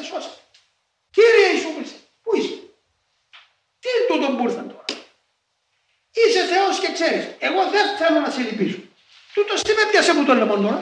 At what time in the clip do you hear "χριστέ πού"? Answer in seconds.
1.76-2.36